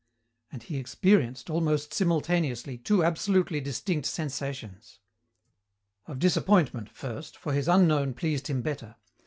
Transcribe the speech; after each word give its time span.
And 0.51 0.63
he 0.63 0.77
experienced, 0.77 1.47
almost 1.51 1.93
simultaneously, 1.93 2.75
two 2.75 3.03
absolutely 3.03 3.61
distinct 3.61 4.07
sensations. 4.07 4.97
Of 6.07 6.17
disappointment, 6.17 6.89
first, 6.89 7.37
for 7.37 7.53
his 7.53 7.67
unknown 7.67 8.15
pleased 8.15 8.47
him 8.47 8.63
better. 8.63 8.95